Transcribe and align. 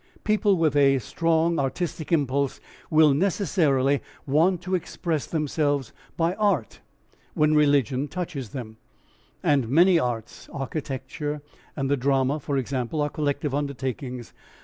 People 0.23 0.57
with 0.57 0.75
a 0.75 0.97
strong 0.97 1.59
artistic 1.59 2.11
impulse 2.11 2.59
will 2.89 3.13
necessarily 3.13 4.01
want 4.25 4.59
to 4.63 4.73
express 4.73 5.27
themselves 5.27 5.93
by 6.17 6.33
art 6.37 6.81
when 7.35 7.53
religion 7.53 8.07
touches 8.07 8.49
them, 8.49 8.77
and 9.43 9.69
many 9.69 9.99
arts, 9.99 10.49
architecture 10.51 11.43
and 11.75 11.87
the 11.87 11.97
drama 11.97 12.39
for 12.39 12.57
example, 12.57 12.99
are 12.99 13.09
collective 13.11 13.53
undertakings. 13.53 14.33